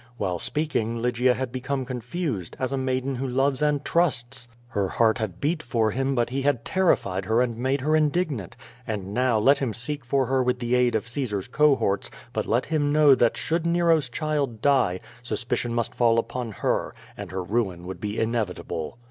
While 0.17 0.39
speaking 0.39 0.99
Lygia 0.99 1.35
had 1.35 1.51
become 1.51 1.85
con 1.85 2.01
fused, 2.01 2.55
as 2.57 2.71
a 2.71 2.75
maiden 2.79 3.13
who 3.17 3.27
loves 3.27 3.61
and 3.61 3.85
trusts. 3.85 4.47
Her 4.69 4.87
heart 4.87 5.19
had 5.19 5.39
beat 5.39 5.61
for 5.61 5.91
him 5.91 6.15
but 6.15 6.31
he 6.31 6.41
had 6.41 6.65
terrified 6.65 7.25
her 7.25 7.39
and 7.39 7.55
made 7.55 7.81
her 7.81 7.95
indignant— 7.95 8.55
QUO 8.57 8.61
VADIS. 8.63 8.87
97 8.95 9.05
and 9.05 9.13
now 9.13 9.37
let 9.37 9.59
him 9.59 9.73
seek 9.75 10.03
for 10.03 10.25
her 10.25 10.41
with 10.41 10.57
the 10.57 10.73
aid 10.73 10.95
of 10.95 11.07
Caesar's 11.07 11.47
cohorts, 11.49 12.09
but 12.33 12.47
let 12.47 12.65
him 12.65 12.91
know 12.91 13.13
that 13.13 13.37
should 13.37 13.67
Nero's 13.67 14.09
child 14.09 14.59
die, 14.59 15.01
suspicion 15.21 15.71
must 15.71 15.93
fall 15.93 16.17
upon 16.17 16.51
her, 16.51 16.95
and 17.15 17.29
her 17.29 17.43
ruin 17.43 17.85
would 17.85 18.01
be 18.01 18.19
inevitable. 18.19 18.97